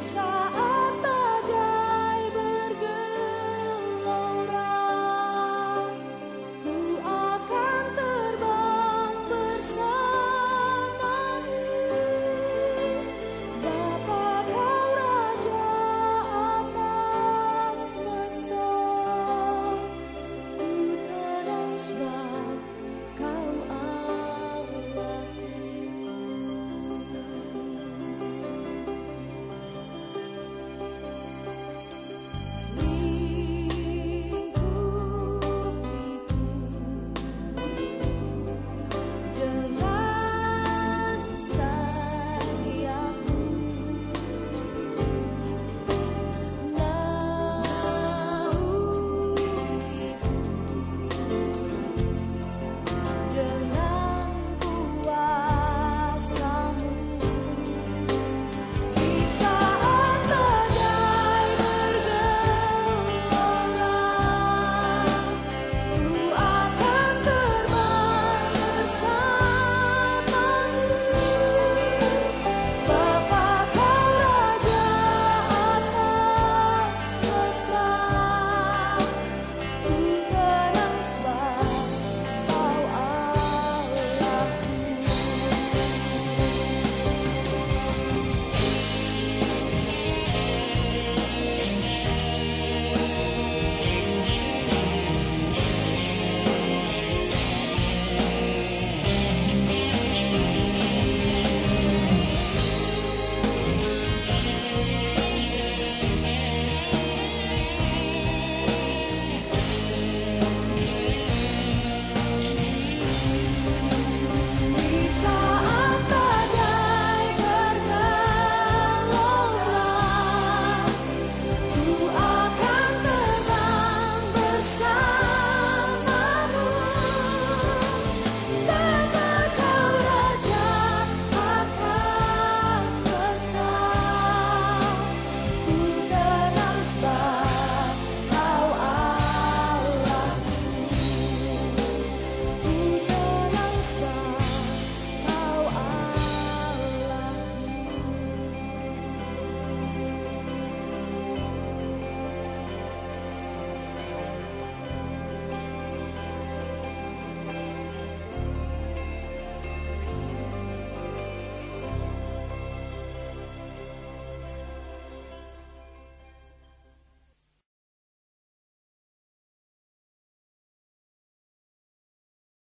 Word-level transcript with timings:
sorry 0.00 0.43